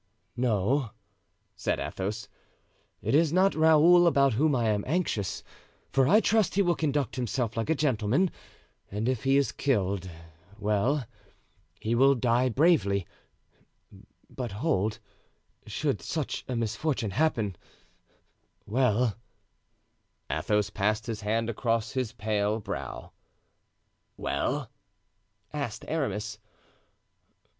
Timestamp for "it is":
3.03-3.31